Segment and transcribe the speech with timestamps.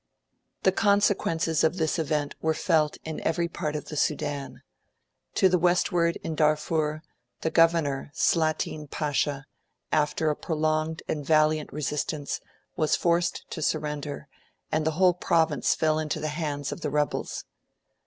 [0.63, 4.63] The consequences of this event were felt in every part of the Sudan.
[5.35, 7.03] To the westward, in Darfur,
[7.41, 9.45] the Governor, Slatin Pasha,
[9.91, 12.39] after a prolonged and valiant resistance,
[12.75, 14.27] was forced to surrender,
[14.71, 17.45] and the whole province fell into the hands of the rebels.